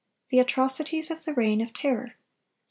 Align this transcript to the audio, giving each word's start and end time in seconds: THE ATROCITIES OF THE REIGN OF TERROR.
THE 0.29 0.39
ATROCITIES 0.39 1.11
OF 1.11 1.25
THE 1.25 1.33
REIGN 1.35 1.61
OF 1.61 1.73
TERROR. 1.73 2.15